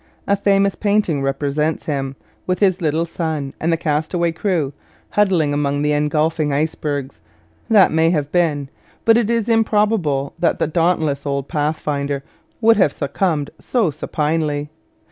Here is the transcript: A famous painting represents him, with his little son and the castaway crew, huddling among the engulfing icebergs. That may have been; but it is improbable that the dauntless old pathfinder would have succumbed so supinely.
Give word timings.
A 0.25 0.35
famous 0.35 0.73
painting 0.73 1.21
represents 1.21 1.85
him, 1.85 2.15
with 2.47 2.57
his 2.57 2.81
little 2.81 3.05
son 3.05 3.53
and 3.59 3.71
the 3.71 3.77
castaway 3.77 4.31
crew, 4.31 4.73
huddling 5.11 5.53
among 5.53 5.83
the 5.83 5.91
engulfing 5.91 6.51
icebergs. 6.51 7.21
That 7.69 7.91
may 7.91 8.09
have 8.09 8.31
been; 8.31 8.69
but 9.05 9.15
it 9.15 9.29
is 9.29 9.47
improbable 9.47 10.33
that 10.39 10.57
the 10.57 10.65
dauntless 10.65 11.27
old 11.27 11.47
pathfinder 11.47 12.23
would 12.61 12.77
have 12.77 12.91
succumbed 12.91 13.51
so 13.59 13.91
supinely. 13.91 14.71